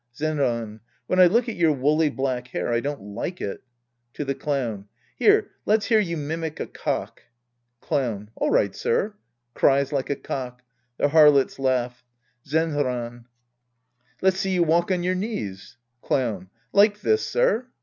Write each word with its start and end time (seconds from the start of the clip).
Zenran. 0.17 0.79
When 1.05 1.19
I 1.19 1.27
look 1.27 1.47
at 1.47 1.57
your 1.57 1.73
woolly 1.73 2.09
black 2.09 2.47
liair, 2.47 2.73
I 2.73 2.79
don't 2.79 3.13
like 3.13 3.39
it. 3.39 3.61
{To 4.15 4.25
the 4.25 4.33
Clown.) 4.33 4.87
Here, 5.15 5.51
let's 5.63 5.85
hear 5.85 5.99
you 5.99 6.17
mimic 6.17 6.59
a 6.59 6.65
cock. 6.65 7.21
Clown. 7.81 8.31
All 8.35 8.49
right, 8.49 8.73
sir. 8.75 9.13
{Cries 9.53 9.93
like 9.93 10.09
a 10.09 10.15
cock. 10.15 10.63
The 10.97 11.09
Harlots 11.09 11.59
laugh.) 11.59 12.03
Zenran. 12.47 13.25
Let's 14.23 14.37
see 14.37 14.55
you 14.55 14.63
walk 14.63 14.89
on 14.89 15.03
your 15.03 15.13
knees. 15.13 15.77
Clown. 16.01 16.49
Like 16.73 17.01
this, 17.01 17.23
sir 17.27 17.67